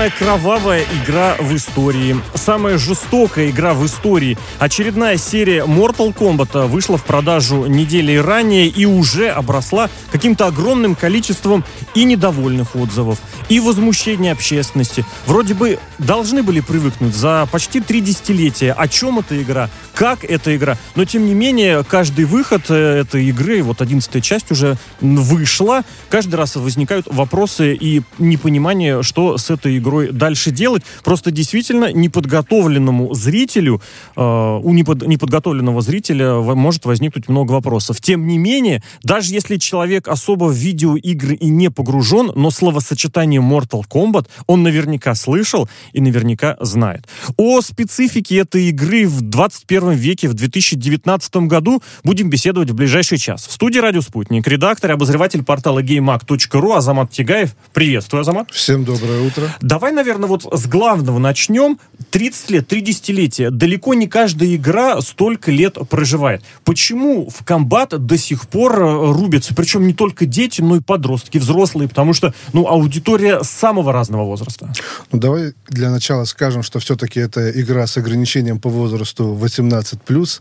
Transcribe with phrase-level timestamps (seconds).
[0.00, 4.38] Самая кровавая игра в истории, самая жестокая игра в истории.
[4.58, 11.66] Очередная серия Mortal Kombat вышла в продажу недели ранее и уже обросла каким-то огромным количеством
[11.94, 13.18] и недовольных отзывов,
[13.50, 15.04] и возмущения общественности.
[15.26, 20.56] Вроде бы должны были привыкнуть за почти три десятилетия, о чем эта игра, как эта
[20.56, 20.78] игра.
[20.94, 26.36] Но, тем не менее, каждый выход э, этой игры, вот одиннадцатая часть уже вышла, каждый
[26.36, 30.82] раз возникают вопросы и непонимание, что с этой игрой дальше делать.
[31.04, 33.80] Просто действительно неподготовленному зрителю,
[34.16, 38.00] э, у непод, неподготовленного зрителя может возникнуть много вопросов.
[38.00, 43.84] Тем не менее, даже если человек особо в видеоигры и не погружен, но словосочетание Mortal
[43.88, 47.06] Kombat он наверняка слышал и наверняка знает.
[47.36, 53.46] О специфике этой игры в 21 веке, в 2019 году будем беседовать в ближайший час.
[53.46, 57.54] В студии «Радио Спутник» редактор и обозреватель портала GameMag.ru Азамат Тигаев.
[57.72, 58.50] Приветствую, Азамат.
[58.50, 59.48] Всем доброе утро.
[59.60, 61.78] Давай, наверное, вот с главного начнем.
[62.10, 63.50] 30 лет, три десятилетия.
[63.50, 66.42] Далеко не каждая игра столько лет проживает.
[66.64, 69.54] Почему в комбат до сих пор э, рубятся?
[69.54, 74.72] Причем не только дети, но и подростки, взрослые, потому что, ну, аудитория самого разного возраста.
[75.12, 80.40] Ну, давай для начала скажем, что все-таки это игра с ограничением по возрасту 18+,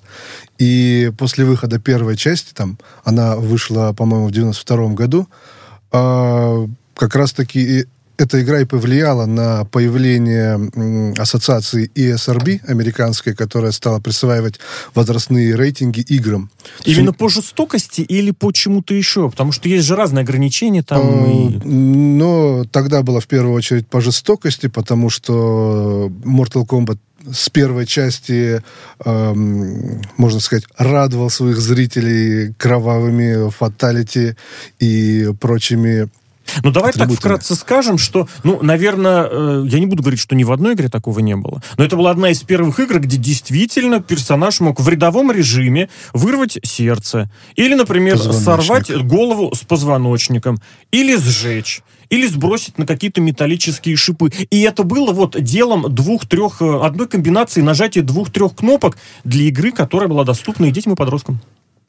[0.57, 5.27] и после выхода первой части, там, она вышла, по-моему, в 92 году,
[5.91, 7.85] э, как раз-таки
[8.19, 10.59] эта игра и повлияла на появление
[11.17, 14.59] ассоциации ESRB американской, которая стала присваивать
[14.93, 16.51] возрастные рейтинги играм.
[16.83, 19.29] Именно по жестокости или по чему-то еще?
[19.29, 21.31] Потому что есть же разные ограничения там.
[21.31, 21.65] И...
[21.65, 26.97] Но тогда было в первую очередь по жестокости, потому что Mortal Kombat
[27.31, 28.61] с первой части,
[29.05, 34.35] эм, можно сказать, радовал своих зрителей кровавыми фаталити
[34.79, 36.09] и прочими
[36.63, 40.43] ну, давай так вкратце скажем, что, ну, наверное, э, я не буду говорить, что ни
[40.43, 43.99] в одной игре такого не было, но это была одна из первых игр, где действительно
[43.99, 50.59] персонаж мог в рядовом режиме вырвать сердце, или, например, сорвать голову с позвоночником,
[50.91, 54.31] или сжечь или сбросить на какие-то металлические шипы.
[54.49, 60.09] И это было вот делом двух-трех, э, одной комбинации нажатия двух-трех кнопок для игры, которая
[60.09, 61.39] была доступна и детям, и подросткам.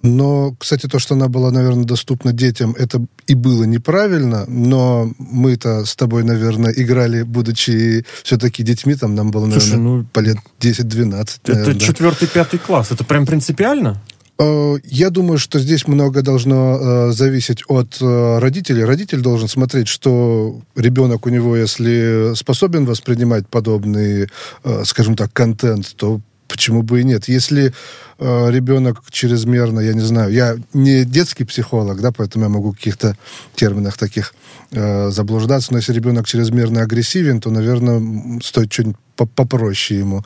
[0.02, 5.84] Но, кстати, то, что она была, наверное, доступна детям, это и было неправильно, но мы-то
[5.84, 10.38] с тобой, наверное, играли, будучи все-таки детьми, там нам было, наверное, Слушай, ну, по лет
[10.60, 11.40] 10-12.
[11.44, 14.00] Это четвертый-пятый класс, это прям принципиально?
[14.40, 18.84] Э, я думаю, что здесь много должно э, зависеть от э, родителей.
[18.84, 24.28] Родитель должен смотреть, что ребенок у него, если способен воспринимать подобный,
[24.64, 27.28] э, скажем так, контент, то почему бы и нет?
[27.28, 27.72] Если
[28.18, 32.76] э, ребенок чрезмерно, я не знаю, я не детский психолог, да, поэтому я могу в
[32.76, 33.16] каких-то
[33.54, 34.34] терминах таких
[34.72, 38.96] э, заблуждаться, но если ребенок чрезмерно агрессивен, то, наверное, стоит что-нибудь
[39.34, 40.24] попроще ему.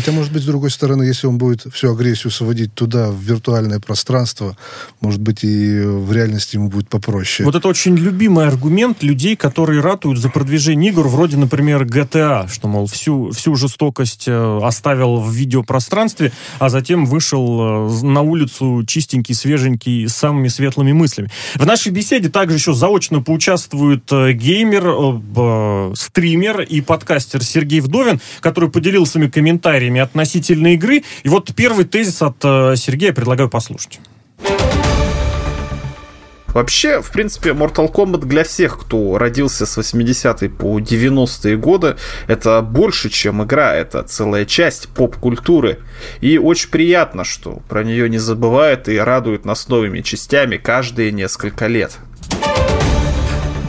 [0.00, 3.80] Хотя, может быть, с другой стороны, если он будет всю агрессию сводить туда, в виртуальное
[3.80, 4.56] пространство,
[5.02, 7.44] может быть, и в реальности ему будет попроще.
[7.44, 12.66] Вот это очень любимый аргумент людей, которые ратуют за продвижение игр, вроде, например, GTA, что,
[12.66, 19.34] мол, всю, всю жестокость э, оставил в видеопространстве, а затем вышел э, на улицу чистенький,
[19.34, 21.28] свеженький, с самыми светлыми мыслями.
[21.56, 28.70] В нашей беседе также еще заочно поучаствует э, геймер, стример и подкастер Сергей Вдовин, который
[28.70, 31.02] поделился комментариями комментариями относительно игры.
[31.22, 34.00] И вот первый тезис от э, Сергея предлагаю послушать.
[36.48, 41.96] Вообще, в принципе, Mortal Kombat для всех, кто родился с 80-е по 90-е годы,
[42.26, 45.78] это больше, чем игра, это целая часть поп-культуры.
[46.20, 51.68] И очень приятно, что про нее не забывают и радуют нас новыми частями каждые несколько
[51.68, 52.00] лет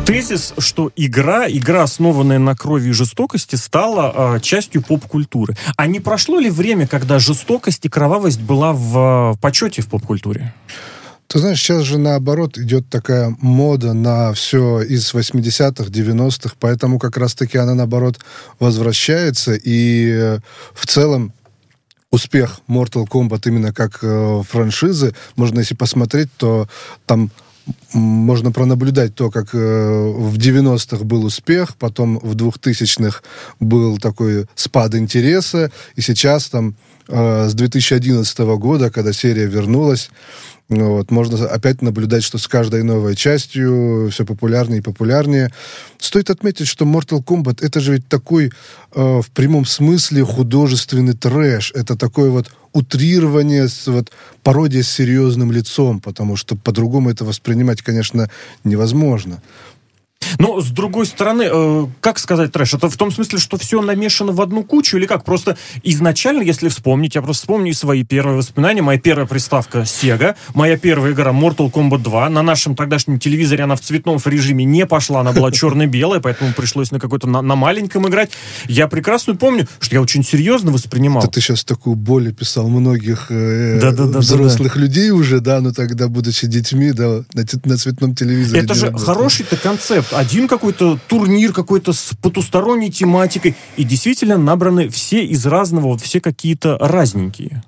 [0.05, 5.55] тезис, что игра, игра, основанная на крови и жестокости, стала э, частью поп-культуры.
[5.77, 10.53] А не прошло ли время, когда жестокость и кровавость была в, в почете в поп-культуре?
[11.27, 17.17] Ты знаешь, сейчас же наоборот идет такая мода на все из 80-х, 90-х, поэтому как
[17.17, 18.19] раз-таки она наоборот
[18.59, 20.39] возвращается, и э,
[20.73, 21.33] в целом
[22.11, 26.67] успех Mortal Kombat именно как э, франшизы, можно если посмотреть, то
[27.05, 27.31] там
[27.93, 33.21] можно пронаблюдать то, как э, в 90-х был успех, потом в 2000-х
[33.59, 36.75] был такой спад интереса, и сейчас там
[37.07, 42.83] э, с 2011 года, когда серия вернулась, ну вот, можно опять наблюдать, что с каждой
[42.83, 45.51] новой частью все популярнее и популярнее.
[45.99, 48.53] Стоит отметить, что Mortal Kombat это же ведь такой
[48.95, 51.73] э, в прямом смысле художественный трэш.
[51.75, 54.11] Это такое вот утрирование, вот,
[54.43, 58.29] пародия с серьезным лицом, потому что по-другому это воспринимать, конечно,
[58.63, 59.41] невозможно.
[60.39, 62.73] Но, с другой стороны, э, как сказать трэш?
[62.73, 65.23] Это в том смысле, что все намешано в одну кучу или как?
[65.23, 68.81] Просто изначально, если вспомнить, я просто вспомню свои первые воспоминания.
[68.81, 72.29] Моя первая приставка Sega, моя первая игра Mortal Kombat 2.
[72.29, 76.91] На нашем тогдашнем телевизоре она в цветном режиме не пошла, она была черно-белая, поэтому пришлось
[76.91, 78.31] на какой-то на, на маленьком играть.
[78.67, 81.23] Я прекрасно помню, что я очень серьезно воспринимал.
[81.23, 84.85] Это ты сейчас такую боль описал многих э, да, да, да, взрослых да, да.
[84.85, 88.63] людей уже, да, но тогда, будучи детьми, да, на, на цветном телевизоре.
[88.63, 89.13] Это же работало.
[89.15, 90.10] хороший-то концепт.
[90.11, 93.55] Один какой-то турнир какой-то с потусторонней тематикой.
[93.77, 97.63] И действительно набраны все из разного, вот все какие-то разненькие.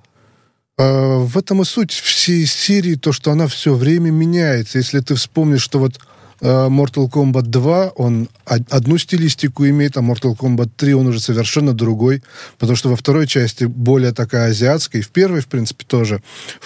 [0.78, 4.78] А, в этом и суть всей серии, то, что она все время меняется.
[4.78, 6.00] Если ты вспомнишь, что вот
[6.44, 12.22] Mortal Kombat 2, он одну стилистику имеет, а Mortal Kombat 3 он уже совершенно другой,
[12.60, 16.22] потому что во второй части более такая азиатская, и в первой, в принципе, тоже.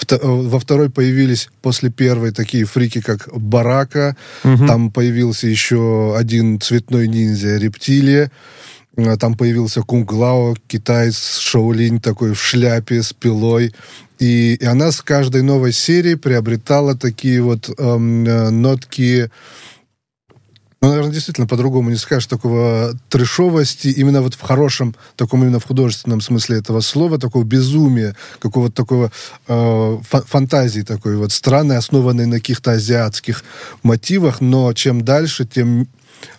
[0.10, 4.66] Э, во второй появились после первой такие фрики, как Барака, угу.
[4.66, 8.32] там появился еще один цветной ниндзя, Рептилия,
[8.96, 13.76] э, там появился Кунг Лао, китаец Шаолинь такой в шляпе с пилой.
[14.20, 18.24] И, и она с каждой новой серии приобретала такие вот эм,
[18.62, 19.30] нотки.
[20.82, 25.66] Ну, наверное, действительно по-другому не скажешь такого трешовости, именно вот в хорошем, таком именно в
[25.66, 29.12] художественном смысле этого слова, такого безумия, какого-то такого
[29.48, 33.44] э, фантазии такой вот странной, основанной на каких-то азиатских
[33.82, 35.88] мотивах, но чем дальше, тем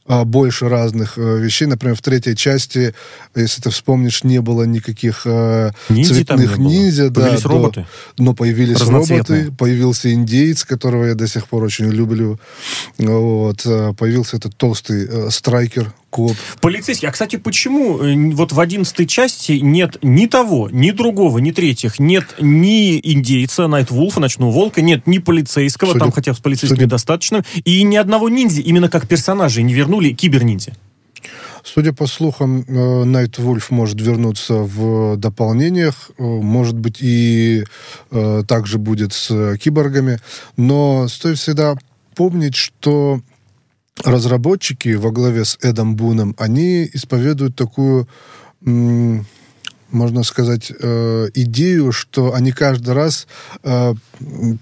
[0.09, 1.67] больше разных э, вещей.
[1.67, 2.95] Например, в третьей части,
[3.35, 7.11] если ты вспомнишь, не было никаких э, ниндзя цветных ниндзя.
[7.11, 7.87] Появились да, роботы.
[8.17, 12.39] До, но появились роботы, появился индейец, которого я до сих пор очень люблю.
[12.97, 16.37] Вот, э, появился этот толстый страйкер, коп.
[16.61, 17.09] Полицейский.
[17.09, 17.99] А, кстати, почему
[18.35, 24.21] вот в одиннадцатой части нет ни того, ни другого, ни третьих, нет ни индейца, Найтвулфа,
[24.21, 26.87] Ночного Волка, нет ни полицейского, судя, там хотя бы с полицейским судя...
[26.87, 30.73] достаточно, и ни одного ниндзя, именно как персонажей, не вернули вернули киберниндзя?
[31.65, 37.65] Судя по слухам, Найт Вульф может вернуться в дополнениях, э, может быть, и
[38.11, 40.19] э, также будет с киборгами,
[40.57, 41.77] но стоит всегда
[42.15, 43.21] помнить, что
[44.05, 48.07] разработчики во главе с Эдом Буном, они исповедуют такую,
[48.61, 53.27] можно сказать, э, идею, что они каждый раз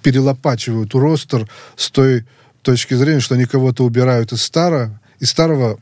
[0.02, 1.46] перелопачивают ростер
[1.76, 2.24] с той
[2.62, 5.78] точки зрения, что они кого-то убирают из старого, из старого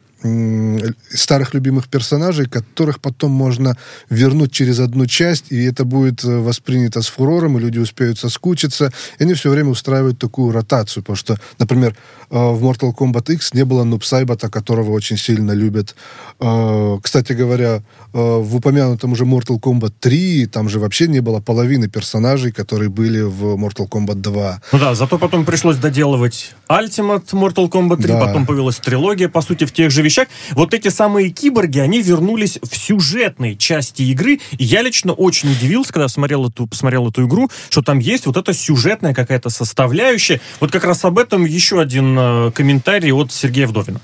[1.11, 3.77] старых любимых персонажей, которых потом можно
[4.09, 8.91] вернуть через одну часть, и это будет э, воспринято с фурором, и люди успеют соскучиться.
[9.19, 11.95] И они все время устраивают такую ротацию, потому что, например,
[12.31, 15.95] э, в Mortal Kombat X не было Нубсайбата, которого очень сильно любят.
[16.41, 17.83] Э, кстати говоря,
[18.13, 23.21] в упомянутом уже Mortal Kombat 3 там же вообще не было половины персонажей, которые были
[23.21, 24.61] в Mortal Kombat 2.
[24.73, 28.21] Ну да, зато потом пришлось доделывать Ultimate Mortal Kombat 3, да.
[28.21, 30.14] потом появилась трилогия, по сути, в тех же вещах.
[30.53, 34.41] Вот эти самые киборги, они вернулись в сюжетной части игры.
[34.59, 38.37] И я лично очень удивился, когда смотрел эту, посмотрел эту игру, что там есть вот
[38.37, 40.41] эта сюжетная какая-то составляющая.
[40.61, 44.01] Вот как раз об этом еще один э, комментарий от Сергея Вдовина.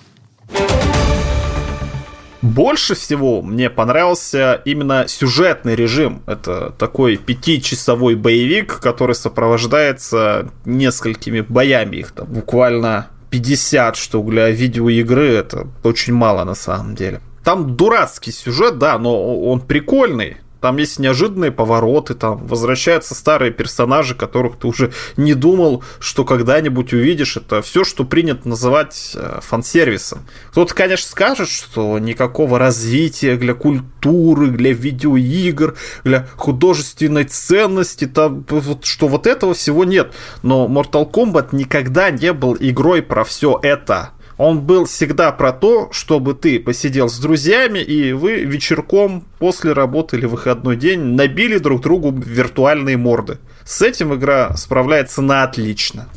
[2.42, 6.22] Больше всего мне понравился именно сюжетный режим.
[6.26, 11.96] Это такой пятичасовой боевик, который сопровождается несколькими боями.
[11.96, 15.28] Их там буквально 50 штук для видеоигры.
[15.28, 17.20] Это очень мало на самом деле.
[17.44, 20.36] Там дурацкий сюжет, да, но он прикольный.
[20.60, 26.92] Там есть неожиданные повороты, там возвращаются старые персонажи, которых ты уже не думал, что когда-нибудь
[26.92, 27.36] увидишь.
[27.36, 30.26] Это все, что принято называть э, фан-сервисом.
[30.50, 38.44] Кто-то, конечно, скажет, что никакого развития для культуры, для видеоигр, для художественной ценности, там,
[38.82, 40.12] что вот этого всего нет.
[40.42, 45.90] Но Mortal Kombat никогда не был игрой про все это он был всегда про то,
[45.92, 51.82] чтобы ты посидел с друзьями, и вы вечерком после работы или выходной день набили друг
[51.82, 53.36] другу виртуальные морды.
[53.64, 56.08] С этим игра справляется на отлично.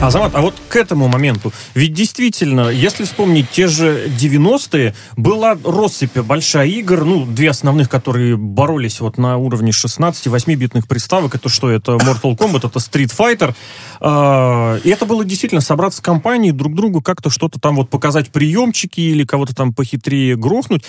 [0.00, 6.18] Азамат, а вот к этому моменту, ведь действительно, если вспомнить те же 90-е, была россыпь
[6.18, 11.92] большая игр, ну, две основных, которые боролись вот на уровне 16-8-битных приставок, это что, это
[11.92, 13.54] Mortal Kombat, это Street Fighter,
[14.00, 18.30] а, и это было действительно собраться с компанией, друг другу как-то что-то там вот показать
[18.30, 20.84] приемчики или кого-то там похитрее грохнуть.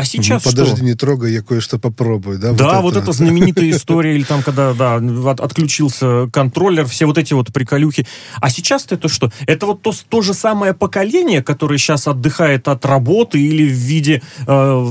[0.00, 0.84] А сейчас подожди, что?
[0.84, 2.52] не трогай, я кое-что попробую, да?
[2.52, 3.02] Да, вот, вот это.
[3.02, 8.06] эта знаменитая история, или там, когда, да, от, отключился контроллер, все вот эти вот приколюхи.
[8.40, 9.30] А сейчас это что?
[9.46, 14.22] Это вот то, то же самое поколение, которое сейчас отдыхает от работы или в виде
[14.46, 14.86] э,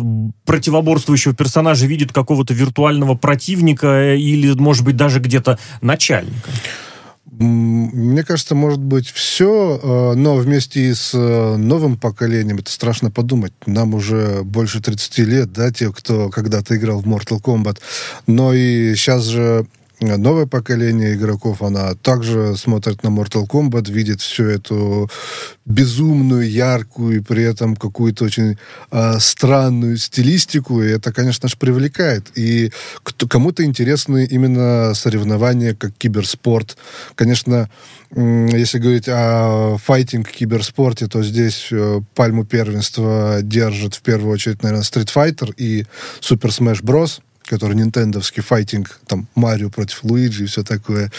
[0.46, 6.52] противоборствующего персонажа видит какого-то виртуального противника или, может быть, даже где-то начальника?
[7.40, 13.54] Мне кажется, может быть все, э, но вместе с э, новым поколением это страшно подумать.
[13.66, 17.78] Нам уже больше 30 лет, да, те, кто когда-то играл в Mortal Kombat.
[18.28, 19.66] Но и сейчас же
[20.02, 25.10] новое поколение игроков, она также смотрит на Mortal Kombat, видит всю эту
[25.66, 28.58] безумную, яркую и при этом какую-то очень
[28.92, 32.32] э, странную стилистику, и это, конечно же, привлекает.
[32.36, 32.72] И
[33.30, 36.78] кому-то интересны именно соревнования как киберспорт.
[37.16, 37.70] Конечно,
[38.16, 45.14] если говорить о файтинг-киберспорте, то здесь э, пальму первенства держит в первую очередь, наверное, Street
[45.14, 45.86] Fighter и
[46.22, 51.12] Super Smash Bros который нинтендовский файтинг, там, Марио против Луиджи и все такое.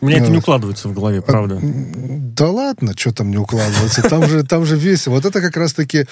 [0.00, 1.60] У меня это не укладывается в голове, правда.
[1.62, 4.02] Да ладно, что там не укладывается.
[4.02, 5.14] Там же, там же весело.
[5.14, 6.06] Вот это как раз-таки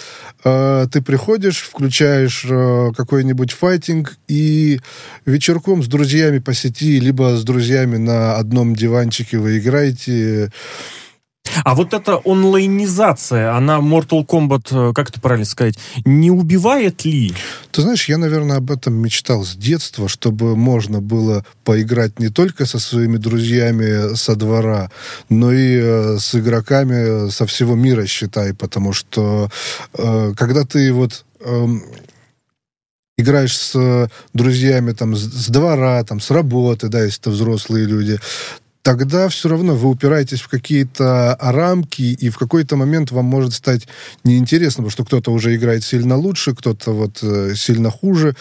[0.45, 4.81] э, ты приходишь, включаешь э, какой-нибудь файтинг и
[5.25, 10.53] вечерком с друзьями по сети, либо с друзьями на одном диванчике вы играете
[11.65, 17.33] а вот эта онлайнизация, она Mortal Kombat, э, как это правильно сказать, не убивает ли?
[17.71, 22.67] Ты знаешь, я, наверное, об этом мечтал с детства, чтобы можно было поиграть не только
[22.67, 24.91] со своими друзьями со двора,
[25.29, 29.51] но и э, с игроками со всего мира, считай, потому что
[29.95, 31.67] э, когда ты вот э,
[33.21, 38.19] играешь с друзьями там с двора, там с работы, да, если это взрослые люди,
[38.83, 43.87] тогда все равно вы упираетесь в какие-то рамки, и в какой-то момент вам может стать
[44.25, 48.35] неинтересно, потому что кто-то уже играет сильно лучше, кто-то вот э, сильно хуже,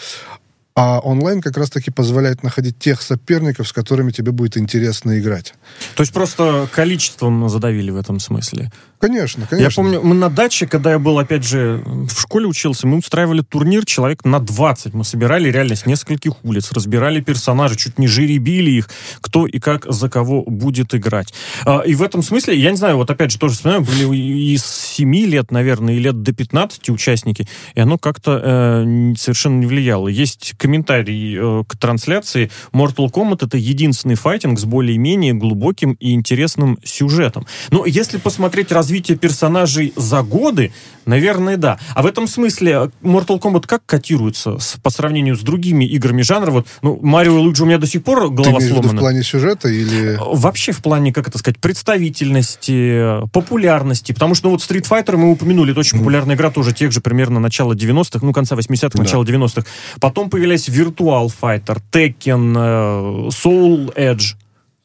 [0.74, 5.54] а онлайн как раз-таки позволяет находить тех соперников, с которыми тебе будет интересно играть.
[5.94, 8.70] То есть просто количеством задавили в этом смысле?
[9.00, 9.70] Конечно, конечно.
[9.70, 13.40] Я помню, мы на даче, когда я был, опять же, в школе учился, мы устраивали
[13.40, 14.92] турнир человек на 20.
[14.92, 18.90] Мы собирали реально с нескольких улиц, разбирали персонажей, чуть не жеребили их,
[19.22, 21.32] кто и как за кого будет играть.
[21.64, 24.66] А, и в этом смысле, я не знаю, вот опять же тоже вспоминаю, были из
[24.66, 30.08] 7 лет, наверное, и лет до 15 участники, и оно как-то э, совершенно не влияло.
[30.08, 32.50] Есть комментарий э, к трансляции.
[32.74, 37.46] Mortal Kombat это единственный файтинг с более-менее глубоким и интересным сюжетом.
[37.70, 40.72] Но если посмотреть раз развитие персонажей за годы,
[41.06, 41.78] наверное, да.
[41.94, 46.22] А в этом смысле э, Mortal Kombat как котируется с, по сравнению с другими играми
[46.22, 46.50] жанра?
[46.50, 48.88] Вот, ну, Марио и Луиджи у меня до сих пор голова Ты сломана.
[48.88, 50.16] в плане сюжета или...
[50.16, 54.10] Э, вообще в плане, как это сказать, представительности, популярности.
[54.10, 56.00] Потому что ну, вот Street Fighter мы упомянули, это очень mm.
[56.00, 59.02] популярная игра, тоже тех же примерно начала 90-х, ну, конца 80-х, да.
[59.02, 59.64] начала 90-х.
[60.00, 64.34] Потом появились Virtual Fighter, Tekken, э, Soul Edge.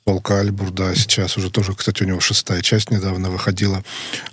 [0.06, 3.84] Пол Калибур, да, сейчас уже тоже, кстати, у него шестая часть недавно выходила.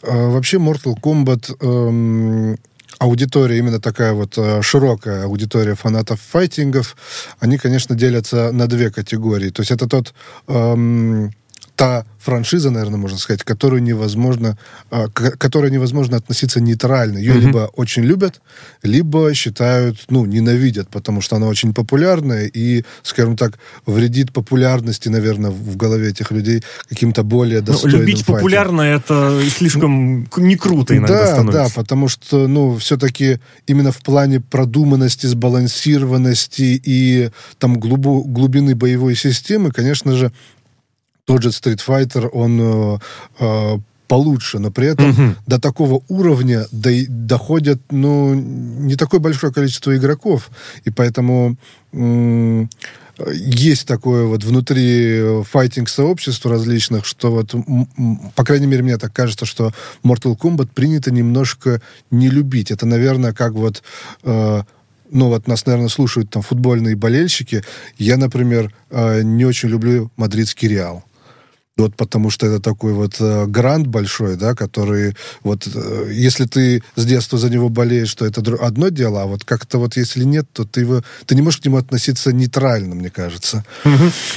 [0.03, 2.59] А, вообще, Mortal Kombat эм,
[2.99, 6.95] аудитория, именно такая вот э, широкая аудитория фанатов файтингов,
[7.41, 9.49] они, конечно, делятся на две категории.
[9.49, 10.13] То есть это тот
[10.47, 11.33] эм,
[11.83, 14.57] та франшиза, наверное, можно сказать, которую невозможно,
[14.91, 17.19] а, к которой невозможно относиться нейтрально.
[17.19, 17.41] Ее mm-hmm.
[17.41, 18.41] либо очень любят,
[18.85, 25.51] либо считают, ну, ненавидят, потому что она очень популярная и, скажем так, вредит популярности, наверное,
[25.51, 28.35] в голове этих людей каким-то более ну, достойным ну, Любить файтом.
[28.37, 31.75] популярно это слишком не круто иногда да, становится.
[31.75, 39.17] Да, потому что, ну, все-таки именно в плане продуманности, сбалансированности и там глубо, глубины боевой
[39.17, 40.31] системы, конечно же,
[41.25, 42.99] тот же Street Fighter, он э,
[43.39, 45.35] э, получше, но при этом угу.
[45.47, 50.51] до такого уровня до, доходят, ну, не такое большое количество игроков,
[50.85, 51.57] и поэтому
[51.93, 52.69] м-
[53.33, 57.55] есть такое вот внутри файтинг-сообществ различных, что вот,
[58.35, 62.71] по крайней мере, мне так кажется, что Mortal Kombat принято немножко не любить.
[62.71, 63.83] Это, наверное, как вот...
[64.25, 64.63] Э,
[65.11, 67.63] ну вот нас, наверное, слушают там футбольные болельщики.
[67.99, 71.05] Я, например, э, не очень люблю мадридский Реал.
[71.79, 76.83] Вот потому что это такой вот э, грант большой, да, который вот э, если ты
[76.97, 80.47] с детства за него болеешь, то это одно дело, а вот как-то вот если нет,
[80.53, 83.65] то ты его ты не можешь к нему относиться нейтрально, мне кажется.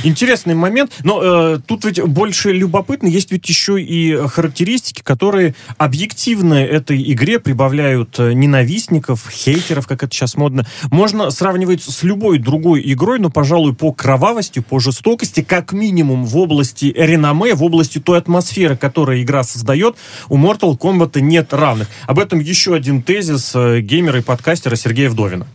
[0.05, 6.53] Интересный момент, но э, тут ведь больше любопытно, есть ведь еще и характеристики, которые объективно
[6.53, 10.65] этой игре прибавляют э, ненавистников, хейтеров, как это сейчас модно.
[10.89, 16.37] Можно сравнивать с любой другой игрой, но, пожалуй, по кровавости, по жестокости, как минимум в
[16.37, 19.95] области реноме реноме в области той атмосферы, которую игра создает,
[20.29, 21.87] у Mortal Kombat нет равных.
[22.07, 25.47] Об этом еще один тезис э, геймера и подкастера Сергея Вдовина.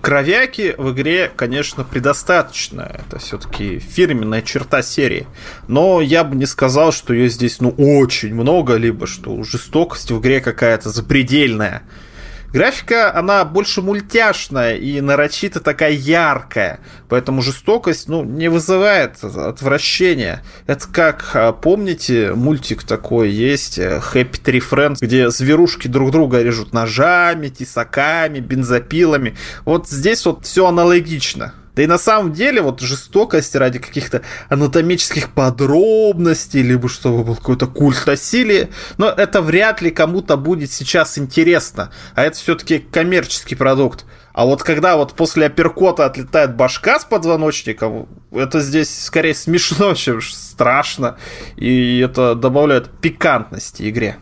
[0.00, 2.82] Кровяки в игре, конечно, предостаточно.
[2.82, 5.26] Это все-таки фирменная черта серии.
[5.66, 10.20] Но я бы не сказал, что ее здесь ну очень много, либо что жестокость в
[10.20, 11.82] игре какая-то запредельная
[12.54, 20.44] Графика, она больше мультяшная и нарочито такая яркая, поэтому жестокость, ну, не вызывает отвращения.
[20.68, 26.42] Это как, а, помните, мультик такой есть, э, Happy Tree Friends, где зверушки друг друга
[26.42, 29.36] режут ножами, тесаками, бензопилами.
[29.64, 31.54] Вот здесь вот все аналогично.
[31.74, 37.66] Да и на самом деле вот жестокость ради каких-то анатомических подробностей, либо чтобы был какой-то
[37.66, 41.90] культ насилия, но это вряд ли кому-то будет сейчас интересно.
[42.14, 44.04] А это все-таки коммерческий продукт.
[44.32, 50.20] А вот когда вот после апперкота отлетает башка с позвоночником, это здесь скорее смешно, чем
[50.20, 51.18] страшно.
[51.56, 54.16] И это добавляет пикантности игре.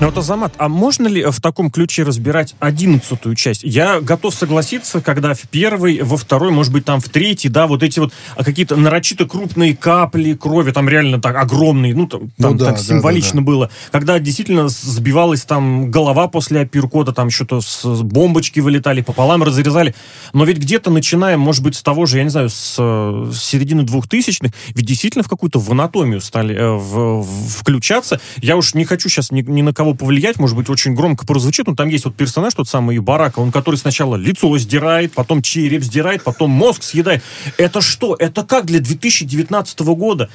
[0.00, 3.64] Ну вот, Азамат, а можно ли в таком ключе разбирать одиннадцатую часть?
[3.64, 7.82] Я готов согласиться, когда в первой, во второй, может быть, там в третьей, да, вот
[7.82, 12.54] эти вот а, какие-то нарочито крупные капли крови, там реально так огромные, ну, там, ну,
[12.54, 13.44] да, так да, символично да, да.
[13.46, 13.70] было.
[13.90, 19.96] Когда действительно сбивалась там голова после апперкота, там что-то с бомбочки вылетали, пополам разрезали.
[20.32, 23.82] Но ведь где-то начинаем, может быть, с того же, я не знаю, с, с середины
[23.82, 28.20] двухтысячных, ведь действительно в какую-то в анатомию стали э, в, в, включаться.
[28.36, 31.26] Я уж не хочу сейчас ни, ни на кого кого повлиять, может быть, очень громко
[31.26, 35.42] прозвучит, но там есть вот персонаж, тот самый Барака, он который сначала лицо сдирает, потом
[35.42, 37.22] череп сдирает, потом мозг съедает.
[37.56, 38.14] Это что?
[38.18, 40.28] Это как для 2019 года?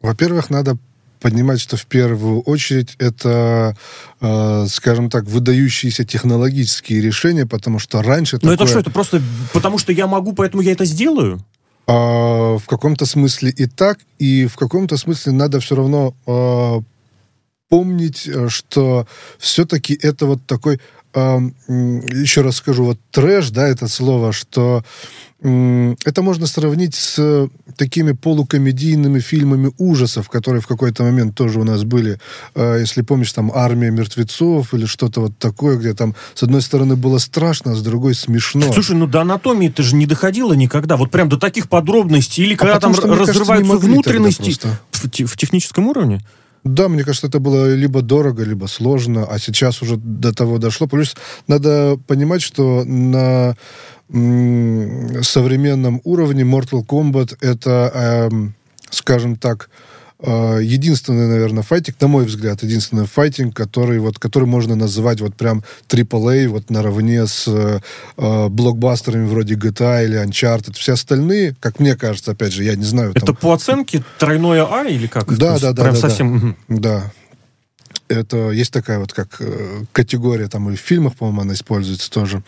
[0.00, 0.76] Во-первых, надо
[1.20, 3.76] понимать, что в первую очередь это,
[4.20, 8.38] э, скажем так, выдающиеся технологические решения, потому что раньше...
[8.42, 8.54] Но такое...
[8.54, 11.40] это что, это просто потому что я могу, поэтому я это сделаю?
[11.88, 16.80] А, в каком-то смысле и так, и в каком-то смысле надо все равно а,
[17.68, 19.06] помнить, э, что
[19.38, 20.80] все-таки это вот такой,
[21.14, 24.84] э, еще раз скажу, вот трэш, да, это слово, что
[25.40, 31.64] э, это можно сравнить с такими полукомедийными фильмами ужасов, которые в какой-то момент тоже у
[31.64, 32.20] нас были.
[32.54, 36.94] Э, если помнишь, там «Армия мертвецов» или что-то вот такое, где там с одной стороны
[36.94, 38.72] было страшно, а с другой смешно.
[38.72, 42.54] Слушай, ну до анатомии ты же не доходила никогда, вот прям до таких подробностей, или
[42.54, 44.56] а когда там что, разрываются кажется, внутренности
[44.92, 46.20] в, в техническом уровне?
[46.66, 50.88] Да, мне кажется, это было либо дорого, либо сложно, а сейчас уже до того дошло.
[50.88, 51.14] Плюс
[51.46, 53.56] надо понимать, что на
[54.08, 58.30] современном уровне Mortal Kombat это, э,
[58.90, 59.70] скажем так,
[60.22, 65.62] единственный, наверное, файтинг, на мой взгляд, единственный файтинг, который, вот, который можно называть вот прям
[65.88, 70.74] AAA, вот наравне с э, блокбастерами вроде GTA или Uncharted.
[70.78, 73.10] Все остальные, как мне кажется, опять же, я не знаю.
[73.10, 73.36] Это там...
[73.36, 75.36] по оценке тройное А или как?
[75.36, 75.82] Да, да, да.
[75.82, 76.56] Прям да, совсем...
[76.68, 76.76] Да.
[76.78, 77.12] да.
[78.08, 82.42] Это есть такая вот как э, категория, там и в фильмах, по-моему, она используется тоже.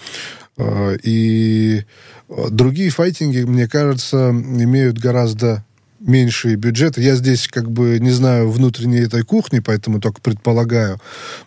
[0.57, 1.85] Э, и
[2.29, 5.65] другие файтинги, мне кажется, имеют гораздо
[6.01, 7.03] меньшие бюджеты.
[7.03, 11.01] Я здесь как бы не знаю внутренней этой кухни, поэтому только предполагаю.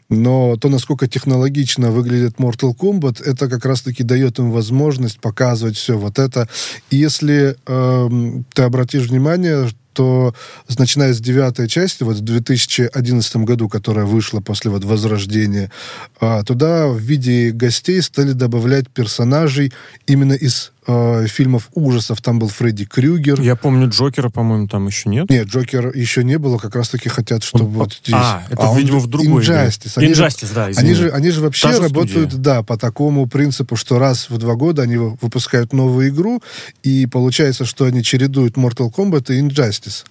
[0.10, 5.98] Но то, насколько технологично выглядит Mortal Kombat, это как раз-таки дает им возможность показывать все
[5.98, 6.50] вот это.
[6.90, 8.10] И если э,
[8.54, 10.34] ты обратишь внимание, то
[10.78, 15.72] начиная с девятой части, вот в 2011 году, которая вышла после вот Возрождения,
[16.20, 19.74] а, туда в виде гостей стали добавлять персонажей
[20.08, 22.22] именно из э, фильмов ужасов.
[22.22, 23.40] Там был Фредди Крюгер.
[23.42, 25.30] Я помню Джокера, по-моему, там еще нет.
[25.30, 26.58] Нет, Джокер еще не было.
[26.58, 28.16] Как раз-таки хотят, чтобы он, вот здесь...
[28.16, 29.94] А, это, а видимо, в другой Injustice.
[29.96, 32.38] Они Injustice, же, да, Они же, они же вообще работают, студия.
[32.44, 36.42] да, по такому принципу, что раз в два года они выпускают новую игру,
[36.84, 40.06] и получается, что они чередуют Mortal Kombat и Injustice.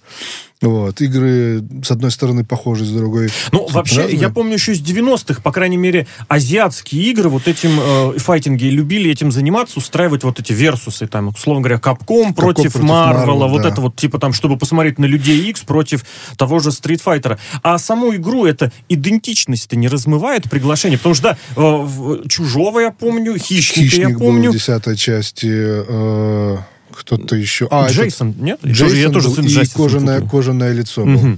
[0.61, 1.01] Вот.
[1.01, 3.29] Игры, с одной стороны, похожи, с другой...
[3.51, 4.19] Ну, вообще, разные.
[4.19, 9.09] я помню еще с 90-х, по крайней мере, азиатские игры вот этим э, файтинги любили
[9.09, 13.69] этим заниматься, устраивать вот эти версусы, там, условно говоря, Капком против, Марвела, вот да.
[13.69, 16.05] это вот, типа там, чтобы посмотреть на Людей X против
[16.37, 17.39] того же Стритфайтера.
[17.63, 20.99] А саму игру это идентичность-то не размывает приглашение?
[20.99, 24.43] Потому что, да, э, Чужого я помню, Хищника Хищник я помню.
[24.43, 25.49] был в десятой части...
[25.49, 26.57] Э
[27.01, 27.67] кто-то еще.
[27.71, 28.41] А, Джейсон, этот...
[28.41, 28.59] нет?
[28.65, 31.37] Джейсон я тоже сын и кожаное, кожаное лицо угу.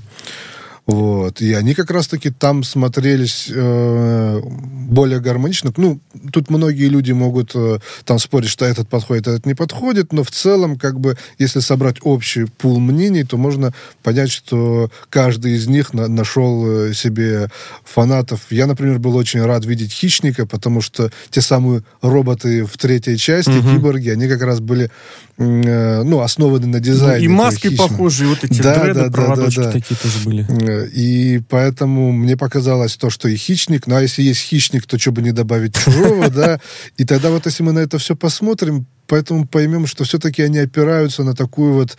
[0.85, 1.39] Вот.
[1.39, 5.71] И они как раз-таки там смотрелись э, более гармонично.
[5.77, 6.01] Ну,
[6.33, 10.31] тут многие люди могут э, там спорить, что этот подходит, этот не подходит, но в
[10.31, 13.73] целом, как бы, если собрать общий пул мнений, то можно
[14.03, 17.49] понять, что каждый из них на нашел э, себе
[17.85, 18.41] фанатов.
[18.49, 23.51] Я, например, был очень рад видеть Хищника, потому что те самые роботы в третьей части,
[23.51, 23.75] угу.
[23.75, 24.91] киборги, они как раз были
[25.37, 27.27] ну, основаны на дизайне.
[27.27, 30.45] Ну, и маски похожие, вот эти да, дреды, да, проводочки да, да, такие тоже были.
[30.47, 34.99] Э, и поэтому мне показалось то, что и хищник, ну а если есть хищник, то
[34.99, 36.59] что бы не добавить чужого, да?
[36.97, 41.23] И тогда вот если мы на это все посмотрим, поэтому поймем, что все-таки они опираются
[41.23, 41.97] на такую вот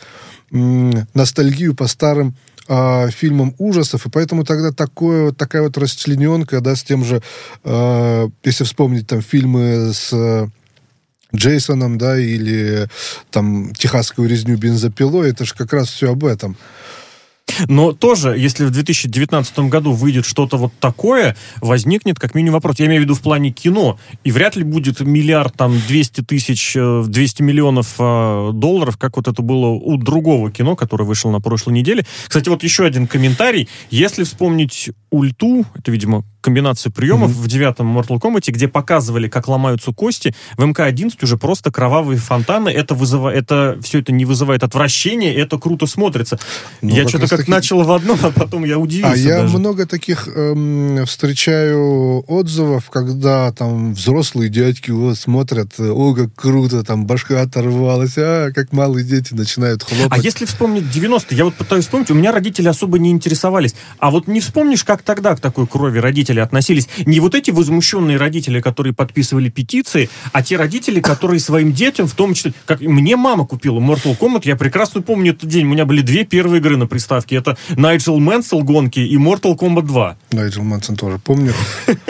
[0.51, 2.37] ностальгию по старым
[2.69, 7.21] э, фильмом ужасов, и поэтому тогда такое, такая вот расчлененка, да, с тем же,
[7.65, 10.13] э, если вспомнить там фильмы с
[11.35, 12.89] Джейсоном, да, или
[13.31, 16.57] там техасскую резню бензопилой, это же как раз все об этом.
[17.69, 22.77] Но тоже, если в 2019 году выйдет что-то вот такое, возникнет как минимум вопрос.
[22.79, 23.99] Я имею в виду в плане кино.
[24.25, 29.29] И вряд ли будет миллиард, там, 200 тысяч, 200 э, миллионов э, долларов, как вот
[29.29, 32.05] это было у другого кино, которое вышло на прошлой неделе.
[32.27, 33.69] Кстати, вот еще один комментарий.
[33.91, 37.43] Если вспомнить ульту, это, видимо, комбинацию приемов mm-hmm.
[37.43, 42.69] в девятом Mortal Kombat, где показывали, как ломаются кости, в МК-11 уже просто кровавые фонтаны.
[42.69, 46.39] Это, вызывает, это все это не вызывает отвращения, это круто смотрится.
[46.83, 47.51] Ну, я что-то как таки...
[47.53, 49.13] начал в одном, а потом я удивился.
[49.13, 56.35] А я много таких эм, встречаю отзывов, когда там взрослые дядьки вот, смотрят, о, как
[56.35, 60.09] круто, там башка оторвалась, а, как малые дети начинают хлопать.
[60.11, 63.75] А если вспомнить 90-е, я вот пытаюсь вспомнить, у меня родители особо не интересовались.
[63.99, 66.89] А вот не вспомнишь, как тогда к такой крови родители родители относились.
[67.07, 72.15] Не вот эти возмущенные родители, которые подписывали петиции, а те родители, которые своим детям, в
[72.15, 75.67] том числе, как мне мама купила Mortal Kombat, я прекрасно помню этот день.
[75.67, 77.34] У меня были две первые игры на приставке.
[77.35, 80.17] Это Найджел Мэнсел гонки и Mortal Kombat 2.
[80.33, 81.53] Найджел Мэнсон тоже помню.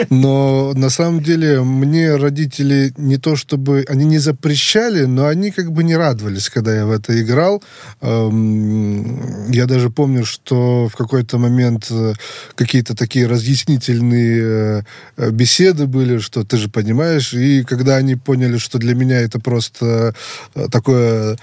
[0.09, 3.85] Но на самом деле мне родители не то чтобы...
[3.87, 7.63] Они не запрещали, но они как бы не радовались, когда я в это играл.
[8.01, 12.13] Эм, я даже помню, что в какой-то момент э,
[12.55, 14.83] какие-то такие разъяснительные
[15.17, 17.33] э, беседы были, что ты же понимаешь.
[17.33, 20.13] И когда они поняли, что для меня это просто
[20.55, 21.37] э, такое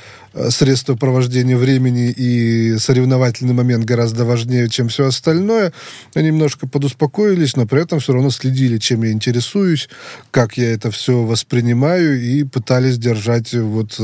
[0.49, 5.73] средство провождения времени и соревновательный момент гораздо важнее, чем все остальное,
[6.15, 9.89] они немножко подуспокоились, но при этом все равно следили, чем я интересуюсь,
[10.31, 13.99] как я это все воспринимаю, и пытались держать вот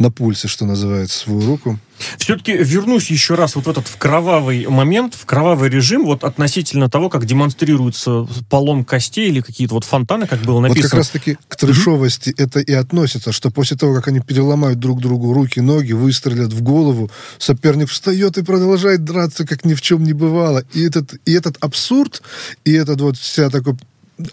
[0.00, 1.78] на пульсе, что называется, свою руку.
[2.16, 6.88] Все-таки вернусь еще раз вот в этот в кровавый момент, в кровавый режим, вот относительно
[6.88, 10.82] того, как демонстрируется полом костей или какие-то вот фонтаны, как было написано.
[10.84, 12.42] Вот как раз-таки к трешовости mm-hmm.
[12.42, 16.62] это и относится, что после того, как они переломают друг другу руки, ноги, выстрелят в
[16.62, 20.64] голову, соперник встает и продолжает драться, как ни в чем не бывало.
[20.72, 22.22] И этот, и этот абсурд,
[22.64, 23.74] и этот вот вся такой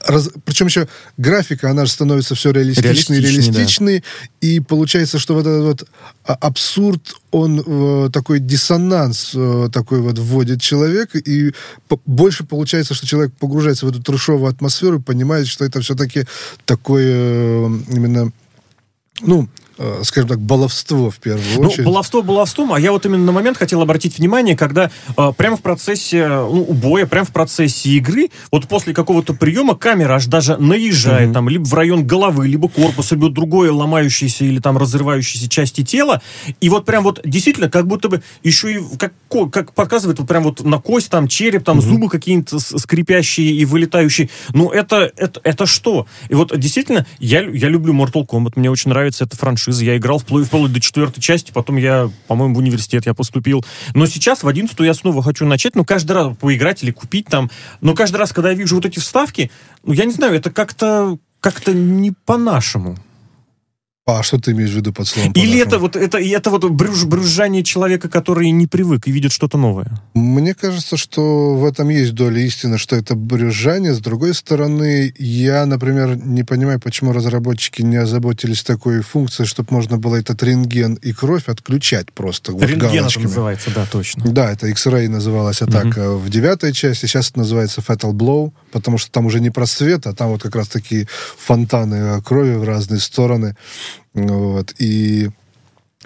[0.06, 4.47] раз, причем еще графика, она же становится все реалистичнее, реалистичнее, да.
[4.47, 5.88] и получается, что вот этот вот
[6.26, 11.54] а, абсурд, он э, такой диссонанс э, такой вот вводит человека, и
[12.06, 16.26] больше получается, что человек погружается в эту трешовую атмосферу и понимает, что это все-таки
[16.65, 18.32] такое э, именно
[19.21, 19.50] ну,
[20.04, 21.86] скажем так, баловство в первую ну, очередь.
[21.86, 25.62] баловство баловством, а я вот именно на момент хотел обратить внимание, когда э, прямо в
[25.62, 31.30] процессе ну, боя, прямо в процессе игры, вот после какого-то приема камера аж даже наезжает
[31.30, 31.34] mm-hmm.
[31.34, 36.22] там либо в район головы, либо корпуса, либо другое ломающееся или там разрывающееся части тела,
[36.60, 39.13] и вот прям вот действительно как будто бы еще и как,
[39.52, 41.82] как показывает вот прям вот на кость, там череп, там mm-hmm.
[41.82, 44.30] зубы какие-то скрипящие и вылетающие.
[44.54, 46.08] Ну это, это, это что?
[46.30, 49.86] И вот действительно, я, я люблю Mortal Kombat, мне очень нравится эта франшиза франшизы.
[49.86, 53.65] Я играл вплоть, вплоть до четвертой части, потом я, по-моему, в университет я поступил.
[53.93, 57.49] Но сейчас в одиннадцатую я снова хочу начать, ну, каждый раз поиграть или купить там.
[57.82, 59.51] Но каждый раз, когда я вижу вот эти вставки,
[59.84, 62.97] ну, я не знаю, это как-то как-то не по-нашему.
[64.08, 65.34] А что ты имеешь в виду под словом?
[65.34, 69.58] Или это вот, это, это вот брюж, брюзжание человека, который не привык и видит что-то
[69.58, 70.02] новое?
[70.13, 73.93] Мне кажется, что в этом есть доля истины, что это брюзжание.
[73.93, 79.98] С другой стороны, я, например, не понимаю, почему разработчики не озаботились такой функцией, чтобы можно
[79.98, 82.54] было этот рентген и кровь отключать просто.
[82.54, 84.24] Вот рентген это называется, да, точно.
[84.32, 86.17] Да, это X-Ray называлась атака mm-hmm.
[86.17, 87.08] в девятой части.
[87.08, 90.56] Сейчас это называется Fatal Blow, потому что там уже не просвет, а там вот как
[90.56, 93.58] раз такие фонтаны крови в разные стороны.
[94.14, 94.74] Вот.
[94.80, 95.30] И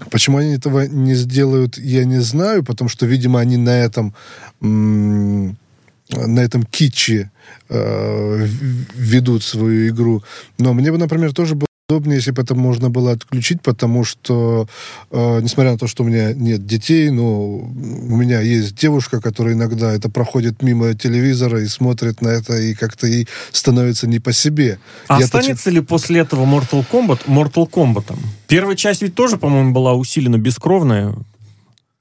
[0.09, 4.15] почему они этого не сделают, я не знаю, потому что, видимо, они на этом
[4.59, 7.31] на этом китче
[7.69, 8.47] э,
[8.95, 10.23] ведут свою игру.
[10.57, 14.67] Но мне бы, например, тоже было удобнее, если бы это можно было отключить, потому что,
[15.11, 19.53] э, несмотря на то, что у меня нет детей, но у меня есть девушка, которая
[19.53, 24.31] иногда это проходит мимо телевизора и смотрит на это, и как-то ей становится не по
[24.31, 24.79] себе.
[25.07, 25.73] А Я останется тач...
[25.73, 28.15] ли после этого Mortal Kombat Mortal Kombat?
[28.47, 31.15] Первая часть ведь тоже, по-моему, была усилена бескровная.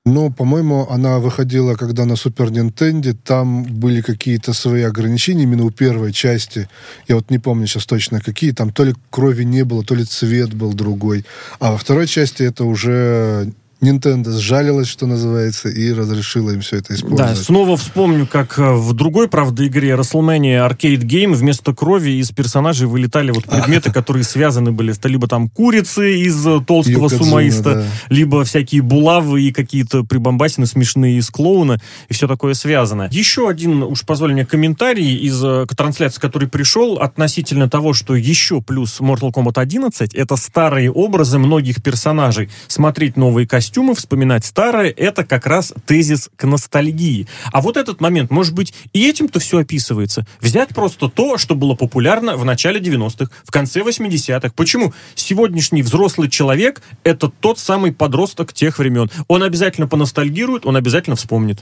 [0.06, 5.70] Ну, по-моему, она выходила, когда на Супер Нинтенде, там были какие-то свои ограничения именно у
[5.70, 6.70] первой части.
[7.06, 8.52] Я вот не помню сейчас точно какие.
[8.52, 11.26] Там то ли крови не было, то ли цвет был другой.
[11.58, 16.94] А во второй части это уже Nintendo сжалилась, что называется, и разрешила им все это
[16.94, 17.34] использовать.
[17.34, 22.30] Да, снова вспомню, как э, в другой, правда, игре WrestleMania Arcade Game вместо крови из
[22.30, 24.92] персонажей вылетали вот предметы, которые связаны были.
[24.92, 27.84] Это либо там курицы из э, толстого сумаиста, да.
[28.10, 33.08] либо всякие булавы и какие-то прибамбасины смешные из клоуна, и все такое связано.
[33.10, 38.60] Еще один, уж позволь мне, комментарий из э, трансляции, который пришел относительно того, что еще
[38.60, 42.50] плюс Mortal Kombat 11 это старые образы многих персонажей.
[42.68, 47.26] Смотреть новые костюмы, вспоминать старые, это как раз тезис к ностальгии.
[47.52, 50.26] А вот этот момент, может быть, и этим-то все описывается.
[50.40, 54.52] Взять просто то, что было популярно в начале 90-х, в конце 80-х.
[54.56, 54.92] Почему?
[55.14, 59.10] Сегодняшний взрослый человек— это тот самый подросток тех времен.
[59.28, 61.60] Он обязательно поностальгирует, он обязательно вспомнит.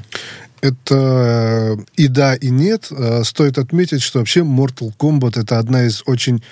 [0.61, 2.89] Это э, и да, и нет.
[2.91, 6.43] Э, Стоит отметить, что вообще Mortal Kombat это одна из очень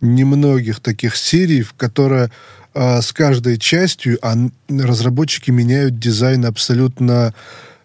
[0.00, 2.30] немногих таких серий, в которой
[2.76, 4.18] с каждой частью
[4.68, 7.32] разработчики меняют дизайн абсолютно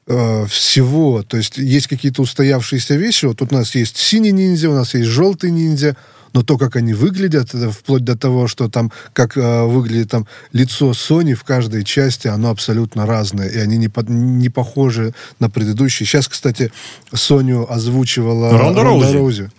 [0.08, 1.23] э, всего.
[1.23, 3.25] То есть есть какие-то устоявшиеся вещи.
[3.25, 5.95] Вот тут у нас есть синий ниндзя, у нас есть желтый ниндзя,
[6.34, 10.27] но то, как они выглядят, это вплоть до того, что там, как э, выглядит там
[10.54, 15.49] лицо Сони в каждой части, оно абсолютно разное, и они не, под- не похожи на
[15.49, 16.08] предыдущие.
[16.08, 16.71] Сейчас, кстати,
[17.13, 19.13] Соню озвучивала Ронда Роузи.
[19.13, 19.51] Роузи.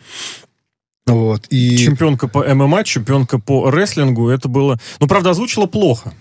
[1.06, 1.76] Вот, и...
[1.76, 4.78] Чемпионка по ММА, чемпионка по рестлингу, это было...
[5.00, 6.14] Ну, правда, озвучила плохо.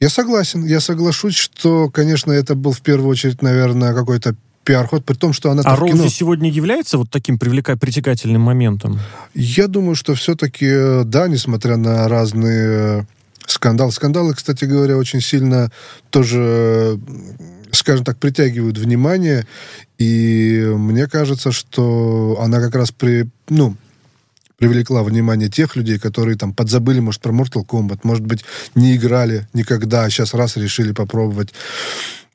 [0.00, 5.14] Я согласен, я соглашусь, что, конечно, это был в первую очередь, наверное, какой-то пиар-ход, при
[5.14, 5.98] том, что она А в кино.
[6.02, 7.76] Роузи сегодня является вот таким привлека...
[7.76, 9.00] притягательным моментом?
[9.34, 13.04] Я думаю, что все-таки, э, да, несмотря на разные э,
[13.46, 13.92] скандалы.
[13.92, 15.70] Скандалы, кстати говоря, очень сильно
[16.10, 16.98] тоже, э,
[17.70, 19.46] скажем так, притягивают внимание.
[19.98, 23.76] И мне кажется, что она как раз при, ну,
[24.58, 29.46] привлекла внимание тех людей, которые там подзабыли, может, про Mortal Kombat, может быть, не играли
[29.52, 31.52] никогда, а сейчас раз решили попробовать.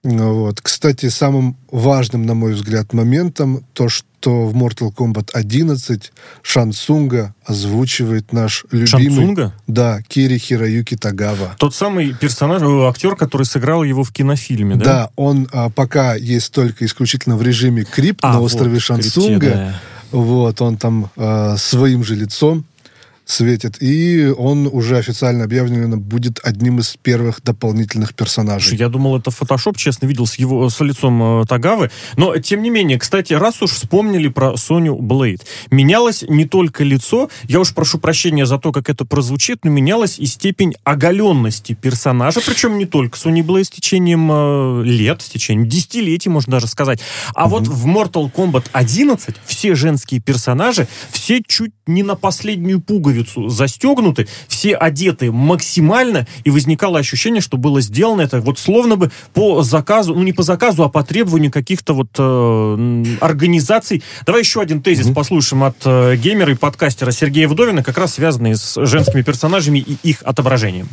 [0.04, 0.62] Вот.
[0.62, 8.34] Кстати, самым важным, на мой взгляд, моментом то, что в Mortal Kombat 11 Шансунга озвучивает
[8.34, 8.88] наш любимый...
[8.88, 9.54] Шансунга?
[9.68, 11.56] Да, Кири Хироюки Тагава.
[11.60, 14.86] Тот самый персонаж, э, актер, который сыграл его в кинофильме, да?
[14.86, 18.86] Да, он а, пока есть только исключительно в режиме крип А, на вот, острове в
[18.86, 19.50] крипте, Шансунга.
[19.52, 19.82] да.
[20.12, 22.66] Вот, он там а, своим же лицом
[23.32, 23.82] светит.
[23.82, 28.78] И он уже официально объявлено будет одним из первых дополнительных персонажей.
[28.78, 31.90] Я думал, это фотошоп, честно, видел с его с лицом э, Тагавы.
[32.18, 37.30] Но, тем не менее, кстати, раз уж вспомнили про Соню Блейд, менялось не только лицо,
[37.48, 42.42] я уж прошу прощения за то, как это прозвучит, но менялась и степень оголенности персонажа,
[42.46, 47.00] причем не только Сони Блейд с течением э, лет, с течением десятилетий, можно даже сказать.
[47.34, 53.21] А вот в Mortal Kombat 11 все женские персонажи, все чуть не на последнюю пуговицу
[53.50, 59.64] застегнуты, все одеты максимально, и возникало ощущение, что было сделано это вот словно бы по
[59.64, 64.04] заказу, ну не по заказу, а по требованию каких-то вот э, организаций.
[64.26, 68.56] Давай еще один тезис послушаем от э, геймера и подкастера Сергея Вдовина, как раз связанный
[68.56, 70.88] с женскими персонажами и их отображением.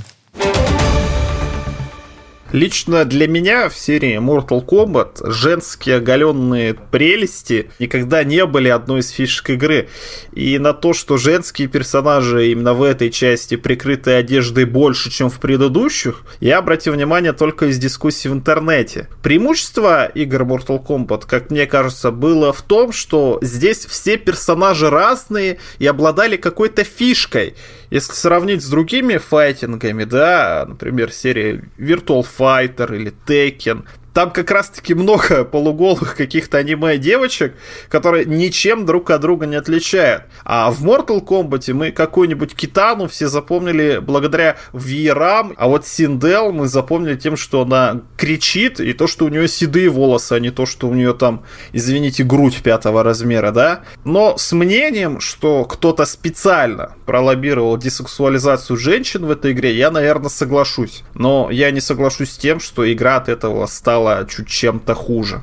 [2.52, 9.10] Лично для меня в серии Mortal Kombat женские оголенные прелести никогда не были одной из
[9.10, 9.90] фишек игры.
[10.32, 15.40] И на то, что женские персонажи именно в этой части прикрыты одеждой больше, чем в
[15.40, 19.08] предыдущих, я обратил внимание только из дискуссий в интернете.
[19.22, 25.58] Преимущество игр Mortal Kombat, как мне кажется, было в том, что здесь все персонажи разные
[25.78, 27.56] и обладали какой-то фишкой.
[27.90, 33.84] Если сравнить с другими файтингами, да, например, серия Virtual Fighter или Tekken,
[34.18, 37.54] там как раз-таки много полуголых каких-то аниме-девочек,
[37.88, 40.24] которые ничем друг от друга не отличают.
[40.42, 46.66] А в Mortal Kombat мы какую-нибудь Китану все запомнили благодаря VR, а вот Синдел мы
[46.66, 50.66] запомнили тем, что она кричит, и то, что у нее седые волосы, а не то,
[50.66, 53.82] что у нее там, извините, грудь пятого размера, да?
[54.04, 61.04] Но с мнением, что кто-то специально пролоббировал десексуализацию женщин в этой игре, я, наверное, соглашусь.
[61.14, 65.42] Но я не соглашусь с тем, что игра от этого стала чуть чем-то хуже.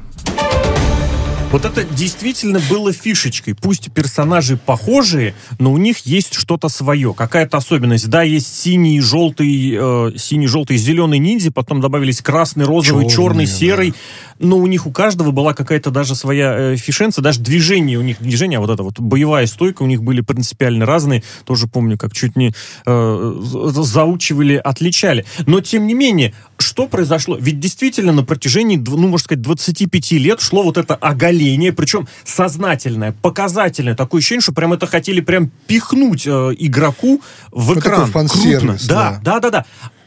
[1.52, 3.56] Вот это действительно было фишечкой.
[3.56, 8.10] Пусть персонажи похожие, но у них есть что-то свое, какая-то особенность.
[8.10, 13.48] Да, есть синий, желтый, э, синий, желтый, зеленый ниндзя, потом добавились красный, розовый, черный, Черные,
[13.48, 13.94] серый.
[14.38, 18.18] Но у них у каждого была какая-то даже своя э, фишенция, даже движение у них,
[18.20, 21.24] движение, а вот это вот боевая стойка у них были принципиально разные.
[21.46, 22.54] Тоже помню, как чуть не
[22.86, 25.26] э, за- заучивали, отличали.
[25.46, 26.34] Но тем не менее,
[26.66, 27.38] что произошло?
[27.40, 33.14] Ведь действительно на протяжении, ну, можно сказать, 25 лет шло вот это оголение, причем сознательное,
[33.22, 33.96] показательное.
[33.96, 38.08] Такое ощущение, что прям это хотели прям пихнуть э, игроку в экран.
[38.08, 38.78] такой фан-сервис, Крупно.
[38.88, 39.66] Да, да, да, да.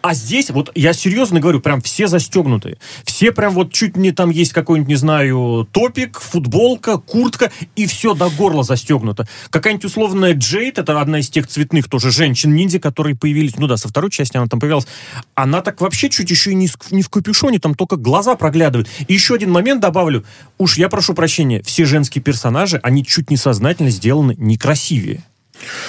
[0.08, 2.78] А здесь, вот я серьезно говорю, прям все застегнутые.
[3.04, 8.14] Все прям вот чуть не там есть какой-нибудь, не знаю, топик, футболка, куртка, и все
[8.14, 9.28] до горла застегнуто.
[9.50, 13.88] Какая-нибудь условная Джейд, это одна из тех цветных тоже женщин-ниндзя, которые появились, ну да, со
[13.88, 14.86] второй части она там появилась,
[15.34, 18.88] она так вообще чуть еще и не, не в капюшоне, там только глаза проглядывают.
[19.08, 20.24] И еще один момент добавлю.
[20.56, 25.22] Уж я прошу прощения, все женские персонажи, они чуть не сознательно сделаны некрасивее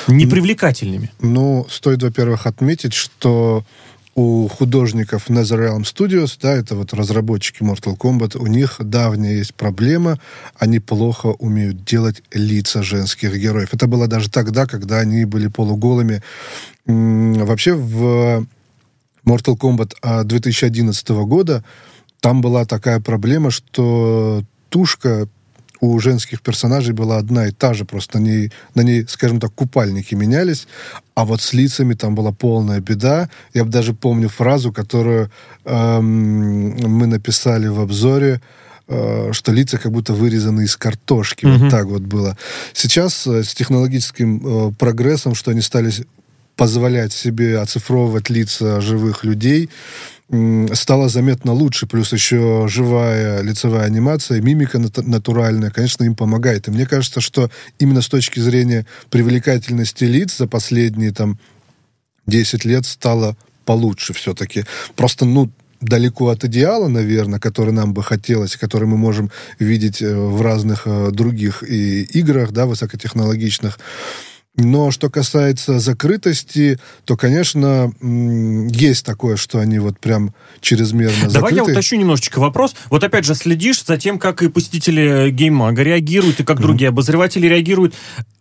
[0.07, 1.11] непривлекательными.
[1.21, 3.63] Ну, стоит, во-первых, отметить, что
[4.19, 10.19] у художников NetherRealm Studios, да, это вот разработчики Mortal Kombat, у них давняя есть проблема,
[10.57, 13.69] они плохо умеют делать лица женских героев.
[13.71, 16.21] Это было даже тогда, когда они были полуголыми.
[16.85, 18.45] Вообще в
[19.25, 21.63] Mortal Kombat 2011 а, года
[22.19, 25.29] там была такая проблема, что тушка
[25.81, 29.53] у женских персонажей была одна и та же, просто на ней, на ней, скажем так,
[29.53, 30.67] купальники менялись,
[31.15, 33.29] а вот с лицами там была полная беда.
[33.53, 35.31] Я даже помню фразу, которую
[35.65, 38.41] эм, мы написали в обзоре,
[38.87, 41.45] э, что лица как будто вырезаны из картошки.
[41.45, 41.57] Mm-hmm.
[41.57, 42.37] Вот так вот было.
[42.73, 45.91] Сейчас э, с технологическим э, прогрессом, что они стали
[46.55, 49.69] позволять себе оцифровывать лица живых людей,
[50.73, 56.67] стало заметно лучше, плюс еще живая лицевая анимация, мимика натуральная, конечно, им помогает.
[56.67, 61.39] И мне кажется, что именно с точки зрения привлекательности лиц за последние там
[62.27, 64.65] 10 лет стало получше все-таки.
[64.95, 65.49] Просто, ну,
[65.81, 70.83] далеко от идеала, наверное, который нам бы хотелось, который мы можем видеть э, в разных
[70.85, 73.79] э, других и играх, да, высокотехнологичных.
[74.55, 81.55] Но что касается закрытости, то, конечно, есть такое, что они вот прям чрезмерно Давай закрыты.
[81.55, 82.75] я уточню немножечко вопрос.
[82.89, 86.61] Вот опять же, следишь за тем, как и посетители геймага реагируют, и как mm-hmm.
[86.61, 87.95] другие обозреватели реагируют.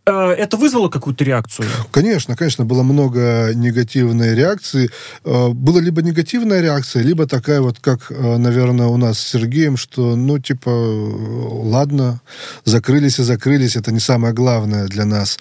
[0.08, 1.68] Э, это вызвало какую-то реакцию?
[1.90, 4.90] Конечно, конечно, было много негативной реакции.
[5.24, 9.76] Э, была либо негативная реакция, либо такая вот, как, э, наверное, у нас с Сергеем,
[9.76, 12.20] что, ну, типа, ладно,
[12.64, 15.38] закрылись и закрылись, это не самое главное для нас.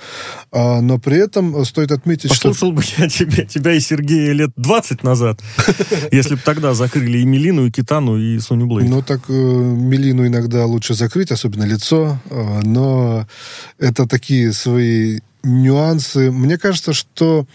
[0.52, 2.72] А, но при этом стоит отметить, Послушал что...
[2.72, 5.40] бы я тебя, тебя и Сергея лет 20 назад,
[6.12, 8.90] если бы тогда закрыли и Мелину, и Китану, и Соню Блейд.
[8.90, 12.20] Ну, так Мелину иногда лучше закрыть, особенно лицо,
[12.64, 13.26] но
[13.80, 16.32] это такие свои нюансы.
[16.32, 17.48] Мне кажется, что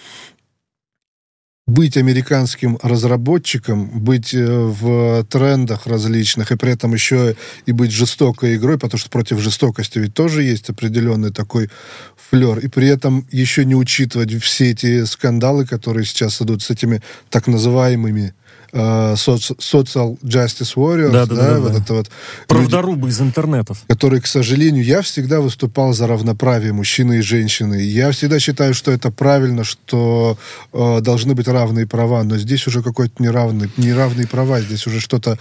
[1.67, 7.37] быть американским разработчиком, быть э, в трендах различных, и при этом еще
[7.67, 11.71] и быть жестокой игрой, потому что против жестокости ведь тоже есть определенный такой
[12.17, 17.01] флер, и при этом еще не учитывать все эти скандалы, которые сейчас идут с этими
[17.31, 18.35] так называемыми
[18.75, 21.79] Э, Social Justice Warriors, да, да, да, да, вот да.
[21.79, 22.11] это вот
[22.49, 27.75] правдорубы люди, из интернетов, которые, к сожалению, я всегда выступал за равноправие мужчины и женщины.
[27.75, 30.39] Я всегда считаю, что это правильно, что
[30.73, 35.39] э, должны быть равные права, но здесь уже какой-то неравный, неравные права, здесь уже что-то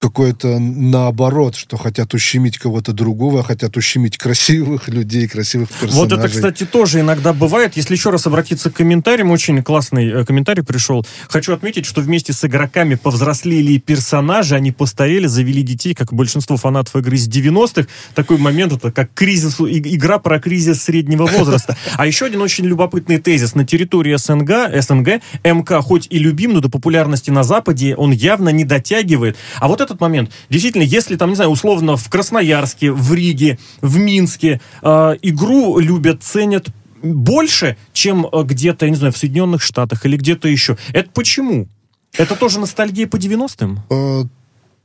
[0.00, 6.00] какое-то наоборот, что хотят ущемить кого-то другого, хотят ущемить красивых людей, красивых персонажей.
[6.00, 7.76] Вот это, кстати, тоже иногда бывает.
[7.76, 11.06] Если еще раз обратиться к комментариям, очень классный э, комментарий пришел.
[11.28, 16.96] Хочу отметить, что вместе с игроками повзрослели персонажи, они постарели, завели детей, как большинство фанатов
[16.96, 17.86] игры из 90-х.
[18.14, 21.76] Такой момент, это как кризис, игра про кризис среднего возраста.
[21.96, 23.54] А еще один очень любопытный тезис.
[23.54, 28.48] На территории СНГ, СНГ МК хоть и любим, но до популярности на Западе он явно
[28.48, 29.36] не дотягивает.
[29.58, 30.30] А вот это этот момент.
[30.48, 36.22] Действительно, если там, не знаю, условно в Красноярске, в Риге, в Минске э, игру любят,
[36.22, 36.68] ценят
[37.02, 40.76] больше, чем э, где-то, я не знаю, в Соединенных Штатах или где-то еще.
[40.92, 41.68] Это почему?
[42.16, 43.82] Это тоже ностальгия по 90-м?
[43.90, 44.24] Э,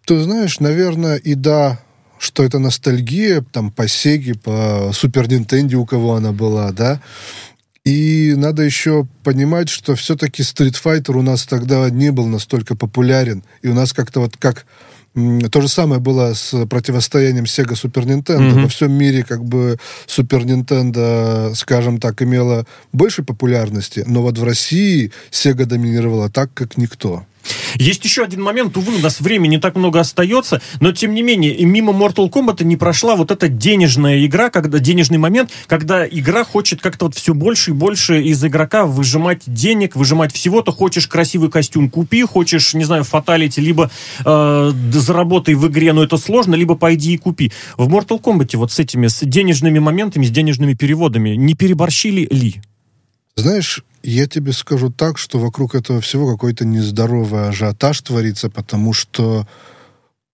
[0.06, 1.80] ты знаешь, наверное, и да,
[2.20, 7.02] что это ностальгия, там, по Сеге, по Супер Нинтенде, у кого она была, да.
[7.84, 13.44] И надо еще понимать, что все-таки Street Fighter у нас тогда не был настолько популярен.
[13.62, 14.66] И у нас как-то вот как
[15.50, 18.40] то же самое было с противостоянием Sega Super Nintendo.
[18.40, 18.62] Mm-hmm.
[18.64, 24.44] Во всем мире как бы Super Nintendo, скажем так, имела больше популярности, но вот в
[24.44, 27.26] России Sega доминировала так, как никто.
[27.76, 31.22] Есть еще один момент, увы, у нас времени не так много остается, но тем не
[31.22, 36.44] менее, мимо Mortal Kombat не прошла вот эта денежная игра, когда денежный момент, когда игра
[36.44, 41.08] хочет как-то вот все больше и больше из игрока выжимать денег, выжимать всего, то хочешь
[41.08, 43.90] красивый костюм купи, хочешь, не знаю, фаталити, либо
[44.24, 47.52] э, заработай в игре, но это сложно, либо пойди и купи.
[47.78, 52.62] В Mortal Kombat вот с этими, с денежными моментами, с денежными переводами не переборщили ли?
[53.36, 59.48] Знаешь, я тебе скажу так, что вокруг этого всего какой-то нездоровый ажиотаж творится, потому что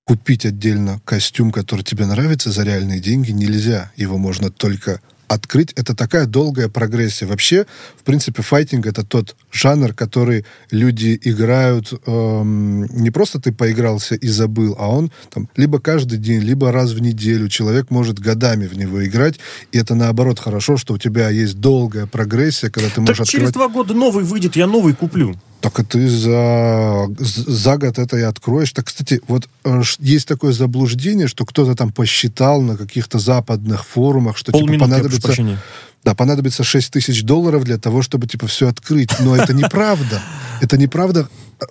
[0.04, 3.92] купить отдельно костюм, который тебе нравится, за реальные деньги нельзя.
[3.96, 5.00] Его можно только
[5.34, 5.74] открыть.
[5.74, 7.28] Это такая долгая прогрессия.
[7.28, 7.66] Вообще,
[7.98, 14.28] в принципе, файтинг это тот жанр, который люди играют эм, не просто ты поигрался и
[14.28, 17.48] забыл, а он там либо каждый день, либо раз в неделю.
[17.48, 19.40] Человек может годами в него играть,
[19.72, 23.32] и это наоборот хорошо, что у тебя есть долгая прогрессия, когда ты можешь Так открывать...
[23.32, 25.36] через два года новый выйдет, я новый куплю.
[25.62, 28.72] Так и ты за, за год это и откроешь.
[28.72, 34.38] Так, кстати, вот э, есть такое заблуждение, что кто-то там посчитал на каких-то западных форумах,
[34.38, 35.60] что типа Полминутки, я прошу понадобится,
[36.04, 39.12] да, понадобится 6 тысяч долларов для того, чтобы типа все открыть.
[39.20, 40.22] Но это неправда.
[40.62, 41.28] Это неправда,
[41.60, 41.66] э,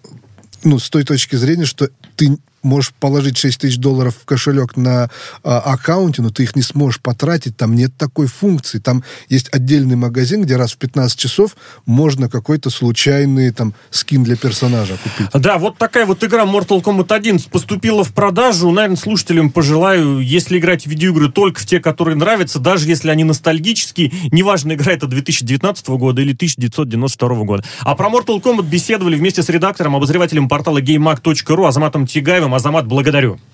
[0.65, 5.11] ну, с той точки зрения, что ты можешь положить 6 тысяч долларов в кошелек на
[5.43, 8.79] а, аккаунте, но ты их не сможешь потратить, там нет такой функции.
[8.79, 11.57] Там есть отдельный магазин, где раз в 15 часов
[11.87, 15.29] можно какой-то случайный там скин для персонажа купить.
[15.35, 18.71] Да, вот такая вот игра Mortal Kombat 11 поступила в продажу.
[18.71, 23.25] Наверное, слушателям пожелаю, если играть в видеоигры только в те, которые нравятся, даже если они
[23.25, 27.65] ностальгические, неважно, игра это 2019 года или 1992 года.
[27.81, 32.50] А про Mortal Kombat беседовали вместе с редактором, обозревателем портала GameMag.ru Азаматом Тигаевым.
[32.55, 33.41] Азамат, благодарю.